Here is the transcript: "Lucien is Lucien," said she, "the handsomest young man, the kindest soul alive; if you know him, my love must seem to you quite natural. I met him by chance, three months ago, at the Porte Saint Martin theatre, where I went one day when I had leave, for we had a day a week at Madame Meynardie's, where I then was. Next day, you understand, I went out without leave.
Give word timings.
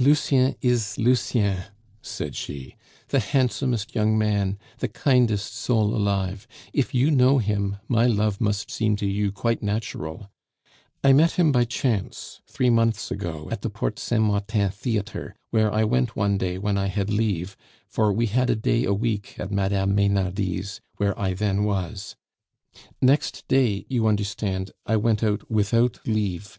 "Lucien 0.00 0.56
is 0.60 0.98
Lucien," 0.98 1.62
said 2.02 2.34
she, 2.34 2.74
"the 3.10 3.20
handsomest 3.20 3.94
young 3.94 4.18
man, 4.18 4.58
the 4.78 4.88
kindest 4.88 5.54
soul 5.54 5.94
alive; 5.94 6.48
if 6.72 6.92
you 6.94 7.12
know 7.12 7.38
him, 7.38 7.76
my 7.86 8.04
love 8.04 8.40
must 8.40 8.72
seem 8.72 8.96
to 8.96 9.06
you 9.06 9.30
quite 9.30 9.62
natural. 9.62 10.32
I 11.04 11.12
met 11.12 11.30
him 11.34 11.52
by 11.52 11.64
chance, 11.64 12.40
three 12.48 12.70
months 12.70 13.12
ago, 13.12 13.46
at 13.52 13.62
the 13.62 13.70
Porte 13.70 14.00
Saint 14.00 14.24
Martin 14.24 14.72
theatre, 14.72 15.36
where 15.50 15.72
I 15.72 15.84
went 15.84 16.16
one 16.16 16.38
day 16.38 16.58
when 16.58 16.76
I 16.76 16.88
had 16.88 17.08
leave, 17.08 17.56
for 17.86 18.12
we 18.12 18.26
had 18.26 18.50
a 18.50 18.56
day 18.56 18.82
a 18.84 18.92
week 18.92 19.38
at 19.38 19.52
Madame 19.52 19.94
Meynardie's, 19.94 20.80
where 20.96 21.16
I 21.16 21.34
then 21.34 21.62
was. 21.62 22.16
Next 23.00 23.46
day, 23.46 23.86
you 23.88 24.08
understand, 24.08 24.72
I 24.86 24.96
went 24.96 25.22
out 25.22 25.48
without 25.48 26.00
leave. 26.04 26.58